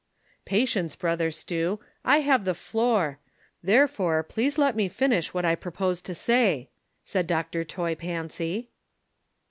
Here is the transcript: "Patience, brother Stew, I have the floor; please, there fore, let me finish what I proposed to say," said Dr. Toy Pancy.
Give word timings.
"Patience, 0.45 0.95
brother 0.95 1.29
Stew, 1.29 1.79
I 2.03 2.21
have 2.21 2.43
the 2.43 2.55
floor; 2.55 3.19
please, 3.21 3.61
there 3.61 3.87
fore, 3.87 4.25
let 4.57 4.75
me 4.75 4.89
finish 4.89 5.31
what 5.31 5.45
I 5.45 5.53
proposed 5.53 6.07
to 6.07 6.15
say," 6.15 6.69
said 7.03 7.27
Dr. 7.27 7.63
Toy 7.63 7.93
Pancy. 7.93 8.69